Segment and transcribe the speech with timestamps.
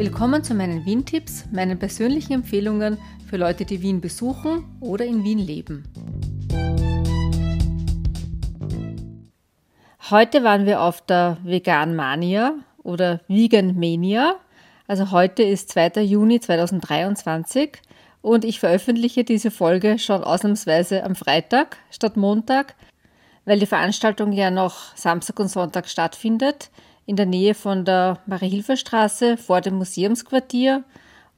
[0.00, 2.96] Willkommen zu meinen Wien-Tipps, meinen persönlichen Empfehlungen
[3.28, 5.84] für Leute, die Wien besuchen oder in Wien leben.
[10.08, 14.36] Heute waren wir auf der Vegan Mania oder Vegan Mania.
[14.86, 16.00] Also heute ist 2.
[16.00, 17.72] Juni 2023
[18.22, 22.74] und ich veröffentliche diese Folge schon ausnahmsweise am Freitag statt Montag,
[23.44, 26.70] weil die Veranstaltung ja noch Samstag und Sonntag stattfindet
[27.10, 30.84] in der Nähe von der Marie-Hilfer-Straße vor dem Museumsquartier.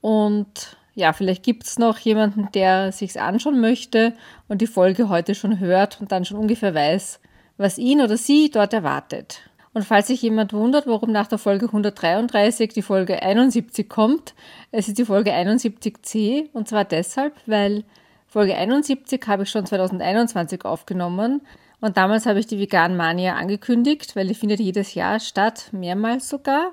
[0.00, 4.14] Und ja, vielleicht gibt es noch jemanden, der sich's anschauen möchte
[4.48, 7.20] und die Folge heute schon hört und dann schon ungefähr weiß,
[7.58, 9.42] was ihn oder sie dort erwartet.
[9.74, 14.34] Und falls sich jemand wundert, warum nach der Folge 133 die Folge 71 kommt,
[14.72, 17.84] es ist die Folge 71c und zwar deshalb, weil
[18.26, 21.42] Folge 71 habe ich schon 2021 aufgenommen
[21.80, 26.28] und damals habe ich die Vegan Mania angekündigt, weil die findet jedes Jahr statt, mehrmals
[26.28, 26.72] sogar.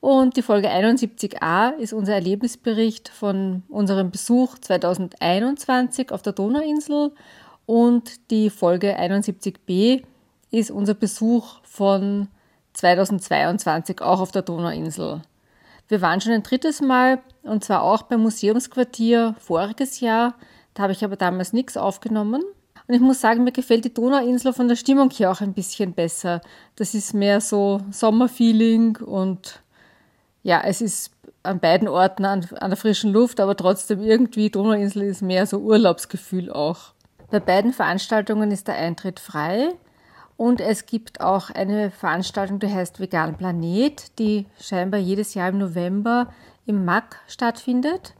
[0.00, 7.12] Und die Folge 71a ist unser Erlebnisbericht von unserem Besuch 2021 auf der Donauinsel
[7.66, 10.02] und die Folge 71b
[10.50, 12.28] ist unser Besuch von
[12.72, 15.20] 2022 auch auf der Donauinsel.
[15.88, 20.34] Wir waren schon ein drittes Mal und zwar auch beim Museumsquartier voriges Jahr.
[20.74, 22.42] Da habe ich aber damals nichts aufgenommen.
[22.88, 25.92] Und ich muss sagen, mir gefällt die Donauinsel von der Stimmung hier auch ein bisschen
[25.92, 26.40] besser.
[26.76, 29.62] Das ist mehr so Sommerfeeling und
[30.42, 35.02] ja, es ist an beiden Orten an, an der frischen Luft, aber trotzdem irgendwie Donauinsel
[35.02, 36.92] ist mehr so Urlaubsgefühl auch.
[37.30, 39.74] Bei beiden Veranstaltungen ist der Eintritt frei
[40.38, 45.58] und es gibt auch eine Veranstaltung, die heißt Vegan Planet, die scheinbar jedes Jahr im
[45.58, 46.32] November
[46.64, 48.14] im MAC stattfindet.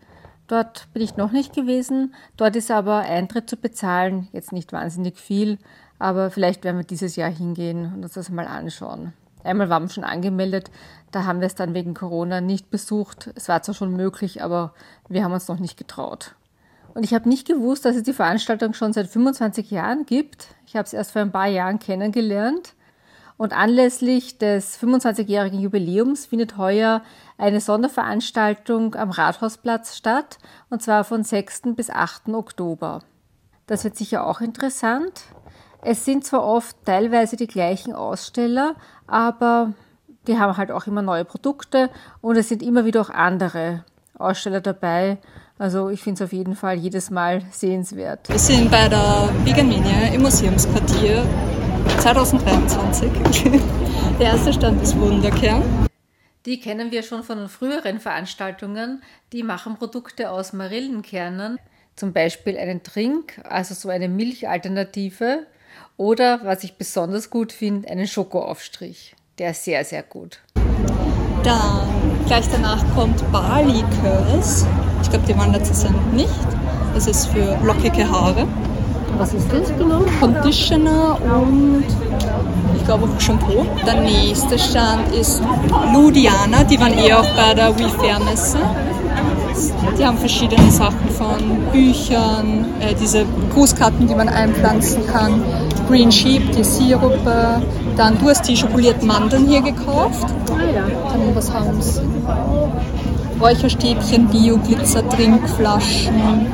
[0.48, 2.14] Dort bin ich noch nicht gewesen.
[2.36, 5.58] Dort ist aber Eintritt zu bezahlen, jetzt nicht wahnsinnig viel,
[5.98, 9.12] aber vielleicht werden wir dieses Jahr hingehen und uns das mal anschauen.
[9.44, 10.70] Einmal waren wir schon angemeldet,
[11.12, 13.30] da haben wir es dann wegen Corona nicht besucht.
[13.34, 14.74] Es war zwar schon möglich, aber
[15.08, 16.34] wir haben uns noch nicht getraut.
[16.94, 20.48] Und ich habe nicht gewusst, dass es die Veranstaltung schon seit 25 Jahren gibt.
[20.66, 22.74] Ich habe es erst vor ein paar Jahren kennengelernt.
[23.38, 27.02] Und anlässlich des 25-jährigen Jubiläums findet heuer
[27.38, 30.38] eine Sonderveranstaltung am Rathausplatz statt,
[30.70, 31.62] und zwar von 6.
[31.76, 32.30] bis 8.
[32.30, 32.98] Oktober.
[33.68, 35.22] Das wird sicher auch interessant.
[35.82, 38.74] Es sind zwar oft teilweise die gleichen Aussteller,
[39.06, 39.72] aber
[40.26, 43.84] die haben halt auch immer neue Produkte und es sind immer wieder auch andere
[44.18, 45.18] Aussteller dabei.
[45.58, 48.28] Also ich finde es auf jeden Fall jedes Mal sehenswert.
[48.28, 49.70] Wir sind bei der Vegan
[50.12, 51.24] im Museumsquartier
[52.00, 53.10] 2023.
[54.18, 55.62] Der erste Stand ist Wunderkern.
[56.46, 59.02] Die kennen wir schon von früheren Veranstaltungen.
[59.32, 61.58] Die machen Produkte aus Marillenkernen,
[61.94, 65.46] zum Beispiel einen Trink, also so eine Milchalternative.
[65.96, 69.14] Oder, was ich besonders gut finde, einen Schokoaufstrich.
[69.38, 70.40] Der ist sehr, sehr gut.
[71.44, 71.88] Dann
[72.26, 74.66] gleich danach kommt Bali Curls.
[75.02, 76.28] Ich glaube, die waren letztes Jahr nicht.
[76.94, 78.46] Das ist für lockige Haare.
[79.16, 80.04] Was ist das genau?
[80.20, 81.84] Conditioner und
[82.76, 83.66] ich glaube auch Shampoo.
[83.86, 85.42] Der nächste Stand ist
[85.92, 88.58] Ludiana, die waren eh auch bei der We Fair Messe.
[89.98, 91.38] Die haben verschiedene Sachen von
[91.72, 95.42] Büchern, äh, diese Grußkarten, die man einpflanzen kann,
[95.88, 97.60] Green Sheep, die Sirupe.
[97.96, 100.26] Dann, du hast die schokolierten Mandeln hier gekauft.
[100.50, 100.84] Ah ja.
[101.10, 102.02] Dann, was haben sie?
[103.40, 106.46] Räucherstäbchen, Bio-Glitzer, Trinkflaschen,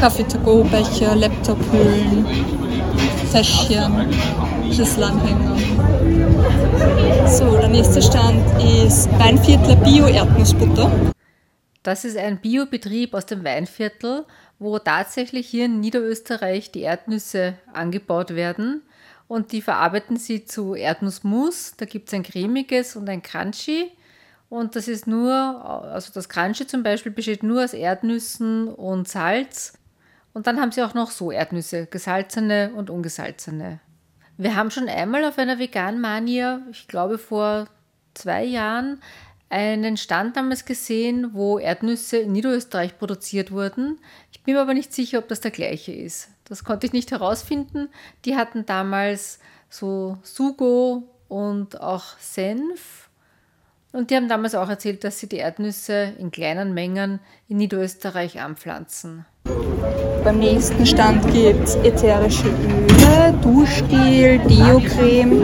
[0.00, 2.26] Kaffee-to-go-Becher, Laptop-Hüllen,
[3.30, 4.12] Täschchen,
[4.72, 5.56] Schlüsselanhänger.
[7.28, 10.90] So, der nächste Stand ist Weinviertler Bio-Erdnussbutter.
[11.82, 14.24] Das ist ein Biobetrieb aus dem Weinviertel,
[14.58, 18.82] wo tatsächlich hier in Niederösterreich die Erdnüsse angebaut werden
[19.28, 21.74] und die verarbeiten sie zu Erdnussmus.
[21.76, 23.90] Da gibt es ein cremiges und ein crunchy.
[24.52, 29.78] Und das ist nur, also das Crunchy zum Beispiel besteht nur aus Erdnüssen und Salz
[30.34, 33.80] und dann haben sie auch noch so Erdnüsse, gesalzene und ungesalzene.
[34.36, 37.66] Wir haben schon einmal auf einer Vegan-Mania, ich glaube vor
[38.12, 39.00] zwei Jahren,
[39.48, 44.00] einen Stand damals gesehen, wo Erdnüsse in Niederösterreich produziert wurden.
[44.32, 46.28] Ich bin mir aber nicht sicher, ob das der gleiche ist.
[46.44, 47.88] Das konnte ich nicht herausfinden.
[48.26, 49.38] Die hatten damals
[49.70, 53.08] so Sugo und auch Senf.
[53.92, 58.40] Und die haben damals auch erzählt, dass sie die Erdnüsse in kleinen Mengen in Niederösterreich
[58.40, 59.26] anpflanzen.
[60.24, 65.42] Beim nächsten Stand gibt es ätherische Öle, Duschgel, Deo-Creme,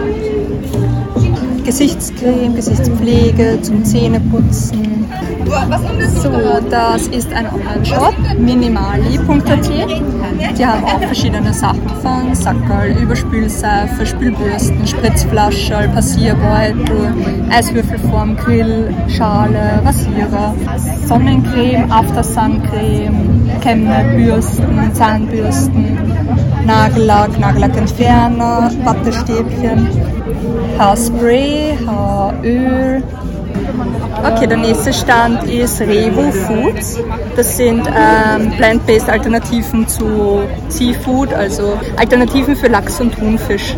[1.64, 4.97] Gesichtscreme, Gesichtspflege zum Zähneputzen.
[5.48, 6.30] So,
[6.68, 10.58] das ist ein Online-Shop, minimali.at.
[10.58, 17.14] Die haben auch verschiedene Sachen von Sackerl, Überspülseife, Spülbürsten, Spritzflasche, Passierbeutel,
[17.50, 20.54] Eiswürfelform, Grill, Schale, Rasierer,
[21.06, 25.98] Sonnencreme, After-Sun-Creme, Kämme, Bürsten, Zahnbürsten,
[26.66, 29.88] Nagellack, Nagellackentferner, Wattestäbchen,
[30.78, 33.02] Haarspray, Haaröl.
[33.68, 36.98] Okay, der nächste Stand ist Revo Foods.
[37.36, 43.74] Das sind ähm, plant-based Alternativen zu Seafood, also Alternativen für Lachs und Thunfisch.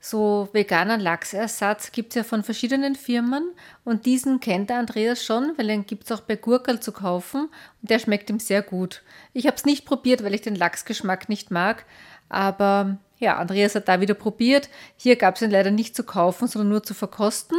[0.00, 3.52] So veganen Lachsersatz gibt es ja von verschiedenen Firmen
[3.84, 7.50] und diesen kennt der Andreas schon, weil den gibt es auch bei Gurkel zu kaufen
[7.82, 9.02] und der schmeckt ihm sehr gut.
[9.34, 11.84] Ich habe es nicht probiert, weil ich den Lachsgeschmack nicht mag,
[12.30, 14.70] aber ja, Andreas hat da wieder probiert.
[14.96, 17.58] Hier gab es ihn leider nicht zu kaufen, sondern nur zu verkosten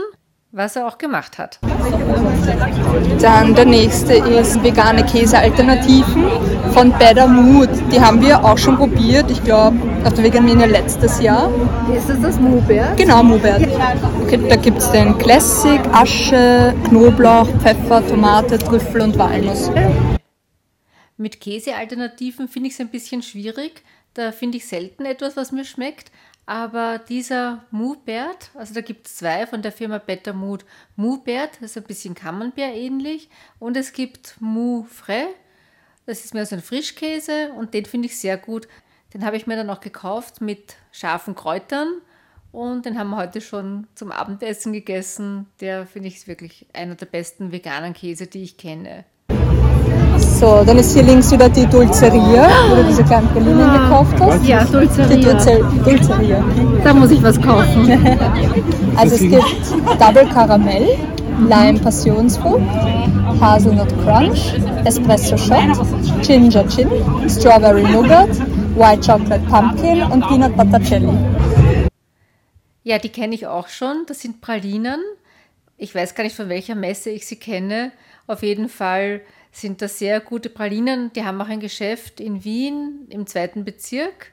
[0.56, 1.60] was er auch gemacht hat.
[3.20, 6.26] Dann der nächste ist vegane Käsealternativen
[6.74, 7.70] von Better Mood.
[7.92, 11.52] Die haben wir auch schon probiert, ich glaube auf der Veganin letztes Jahr.
[11.96, 12.96] Ist das das Mubert?
[12.98, 13.68] Genau, Mubert.
[14.22, 19.72] Okay, da gibt es den Classic, Asche, Knoblauch, Pfeffer, Tomate, Trüffel und Walnuss.
[21.18, 23.82] Mit Käsealternativen finde ich es ein bisschen schwierig.
[24.14, 26.12] Da finde ich selten etwas, was mir schmeckt.
[26.46, 30.66] Aber dieser Mubert, also da gibt es zwei von der Firma Better Mood.
[30.96, 33.30] Mubert, das ist ein bisschen Camembert ähnlich.
[33.60, 35.30] Und es gibt Mou Frais,
[36.06, 38.68] das ist mehr so ein Frischkäse und den finde ich sehr gut.
[39.14, 42.02] Den habe ich mir dann auch gekauft mit scharfen Kräutern
[42.52, 45.48] und den haben wir heute schon zum Abendessen gegessen.
[45.62, 49.06] Der finde ich wirklich einer der besten veganen Käse, die ich kenne.
[50.44, 54.14] So, dann ist hier links wieder die Dulceria, wo du diese kleinen Pralinen ah, gekauft
[54.20, 54.46] hast.
[54.46, 55.16] Ja, Dulceria.
[55.16, 56.44] Die Dulce Dulceria.
[56.84, 57.90] Da muss ich was kaufen.
[58.98, 60.98] also es gibt Double Caramel,
[61.48, 62.60] Lime Passionsfrucht,
[63.40, 64.54] Hazelnut Crunch,
[64.84, 65.80] Espresso Shot,
[66.24, 66.90] Ginger Gin,
[67.30, 68.38] Strawberry Nougat,
[68.76, 71.18] White Chocolate Pumpkin und Peanut Butter Jelly.
[72.84, 74.04] Ja, die kenne ich auch schon.
[74.08, 75.00] Das sind Pralinen.
[75.78, 77.94] Ich weiß gar nicht, von welcher Messe ich sie kenne.
[78.28, 79.22] Auf jeden Fall
[79.54, 81.14] sind das sehr gute Pralinen.
[81.14, 84.32] Die haben auch ein Geschäft in Wien im zweiten Bezirk.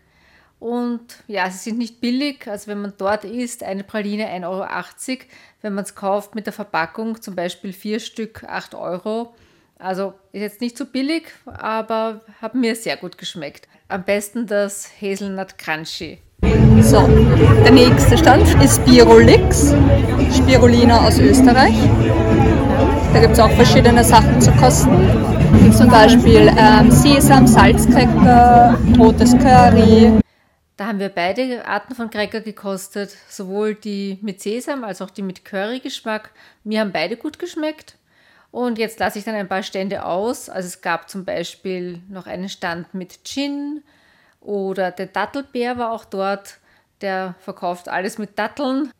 [0.58, 2.48] Und ja, sie sind nicht billig.
[2.48, 5.24] Also wenn man dort isst, eine Praline 1,80 Euro.
[5.62, 9.34] Wenn man es kauft mit der Verpackung, zum Beispiel vier Stück 8 Euro.
[9.78, 13.68] Also ist jetzt nicht so billig, aber hat mir sehr gut geschmeckt.
[13.88, 16.18] Am besten das Hazelnut Crunchy.
[16.82, 17.06] So,
[17.64, 19.74] der nächste Stand ist Spirolix,
[20.34, 21.74] Spirulina aus Österreich.
[23.12, 25.72] Da gibt es auch verschiedene Sachen zu kosten.
[25.76, 30.20] Zum Beispiel ähm, Sesam, Salzcracker, rotes Curry.
[30.76, 35.22] Da haben wir beide Arten von Cracker gekostet, sowohl die mit Sesam als auch die
[35.22, 36.30] mit Curry-Geschmack.
[36.62, 37.96] Mir haben beide gut geschmeckt.
[38.52, 40.48] Und jetzt lasse ich dann ein paar Stände aus.
[40.48, 43.82] Also es gab zum Beispiel noch einen Stand mit Gin
[44.40, 46.58] oder der Dattelbär war auch dort.
[47.00, 48.90] Der verkauft alles mit Datteln.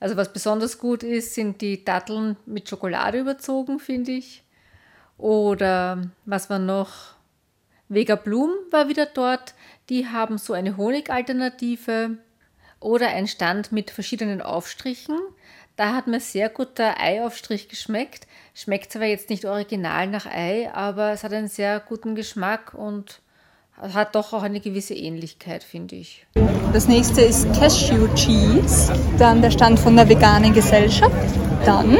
[0.00, 4.42] Also was besonders gut ist, sind die Datteln mit Schokolade überzogen, finde ich.
[5.18, 7.14] Oder was war noch?
[7.88, 9.54] Vega Blum war wieder dort.
[9.90, 12.16] Die haben so eine Honigalternative
[12.80, 15.18] oder ein Stand mit verschiedenen Aufstrichen.
[15.76, 18.26] Da hat mir sehr gut der Eiaufstrich geschmeckt.
[18.54, 23.20] Schmeckt zwar jetzt nicht original nach Ei, aber es hat einen sehr guten Geschmack und
[23.80, 26.26] hat doch auch eine gewisse Ähnlichkeit, finde ich.
[26.72, 31.14] Das nächste ist Cashew Cheese, dann der Stand von der veganen Gesellschaft,
[31.64, 31.98] dann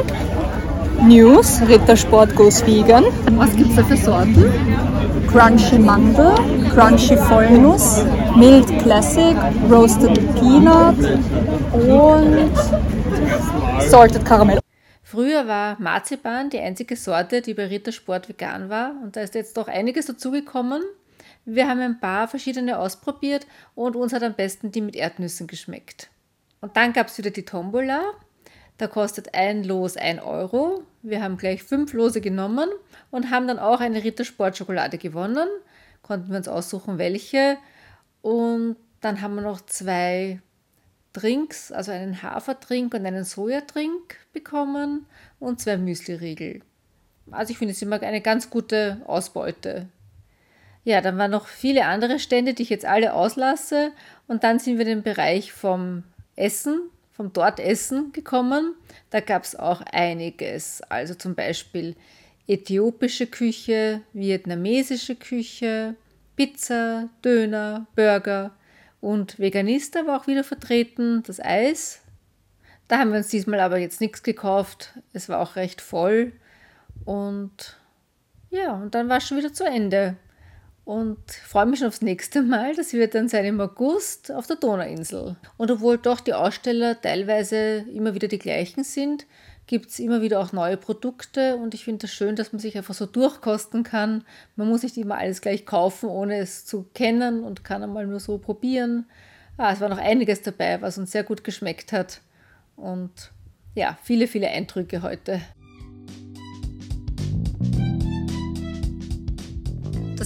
[1.06, 3.04] News, Rittersport Goes Vegan.
[3.36, 4.44] Was gibt es da für Sorten?
[5.28, 6.34] Crunchy Mandel,
[6.74, 8.04] Crunchy Vollnuss,
[8.36, 9.36] Mild Classic,
[9.70, 10.98] Roasted Peanut
[11.72, 12.50] und
[13.80, 14.58] Salted Caramel.
[15.02, 19.56] Früher war Marzipan die einzige Sorte, die bei Rittersport vegan war und da ist jetzt
[19.56, 20.82] doch einiges dazugekommen.
[21.44, 26.10] Wir haben ein paar verschiedene ausprobiert und uns hat am besten die mit Erdnüssen geschmeckt.
[26.60, 28.02] Und dann gab es wieder die Tombola.
[28.76, 30.84] Da kostet ein Los 1 Euro.
[31.02, 32.68] Wir haben gleich fünf Lose genommen
[33.10, 35.48] und haben dann auch eine Ritter Sportschokolade gewonnen.
[36.02, 37.56] Konnten wir uns aussuchen, welche.
[38.22, 40.40] Und dann haben wir noch zwei
[41.12, 45.06] Drinks, also einen Haferdrink und einen Sojadrink bekommen
[45.38, 46.62] und zwei Müsli-Riegel.
[47.30, 49.88] Also ich finde es immer eine ganz gute Ausbeute.
[50.84, 53.92] Ja, dann waren noch viele andere Stände, die ich jetzt alle auslasse.
[54.26, 56.04] Und dann sind wir in den Bereich vom
[56.36, 56.80] Essen,
[57.12, 58.74] vom Dortessen gekommen.
[59.10, 60.82] Da gab es auch einiges.
[60.88, 61.96] Also zum Beispiel
[62.46, 65.94] äthiopische Küche, vietnamesische Küche,
[66.36, 68.52] Pizza, Döner, Burger
[69.00, 72.00] und Veganista war auch wieder vertreten, das Eis.
[72.88, 74.98] Da haben wir uns diesmal aber jetzt nichts gekauft.
[75.12, 76.32] Es war auch recht voll.
[77.04, 77.76] Und
[78.50, 80.16] ja, und dann war es schon wieder zu Ende.
[80.84, 82.74] Und freue mich schon aufs nächste Mal.
[82.74, 85.36] Das wird dann sein im August auf der Donauinsel.
[85.56, 89.26] Und obwohl doch die Aussteller teilweise immer wieder die gleichen sind,
[89.66, 91.56] gibt es immer wieder auch neue Produkte.
[91.56, 94.24] Und ich finde es das schön, dass man sich einfach so durchkosten kann.
[94.56, 98.18] Man muss nicht immer alles gleich kaufen, ohne es zu kennen und kann einmal nur
[98.18, 99.06] so probieren.
[99.56, 102.20] Ah, es war noch einiges dabei, was uns sehr gut geschmeckt hat.
[102.76, 103.30] Und
[103.74, 105.40] ja, viele, viele Eindrücke heute.